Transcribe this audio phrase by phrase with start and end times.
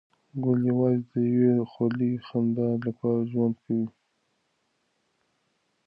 [0.43, 3.87] ګل یوازې د یوې خولې خندا لپاره ژوند کوي.